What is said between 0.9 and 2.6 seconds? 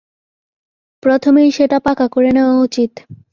প্রথমেই সেটা পাকা করে নেওয়া